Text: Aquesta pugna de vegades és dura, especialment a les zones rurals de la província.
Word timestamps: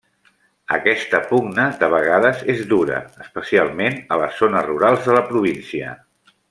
Aquesta 0.77 1.19
pugna 1.33 1.65
de 1.83 1.89
vegades 1.93 2.41
és 2.55 2.65
dura, 2.73 3.03
especialment 3.27 4.01
a 4.17 4.21
les 4.23 4.43
zones 4.45 4.69
rurals 4.73 5.09
de 5.11 5.19
la 5.19 5.27
província. 5.33 5.97